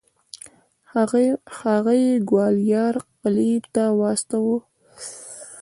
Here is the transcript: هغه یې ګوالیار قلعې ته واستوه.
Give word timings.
هغه 1.65 1.91
یې 2.03 2.11
ګوالیار 2.29 2.95
قلعې 3.21 3.55
ته 3.73 3.83
واستوه. 3.99 4.57